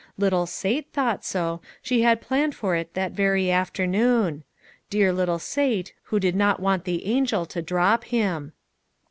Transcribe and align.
Little 0.17 0.47
Sate 0.47 0.91
thought 0.91 1.23
so; 1.23 1.61
she 1.83 2.01
had 2.01 2.21
planned 2.21 2.55
for 2.55 2.75
it 2.75 2.95
that 2.95 3.11
very 3.11 3.51
afternoon. 3.51 4.43
Dear 4.89 5.13
little 5.13 5.37
Sate 5.37 5.93
who 6.05 6.19
did 6.19 6.35
not 6.35 6.59
want 6.59 6.85
the 6.85 7.05
angel 7.05 7.45
to 7.45 7.61
drop 7.61 8.05
him. 8.05 8.53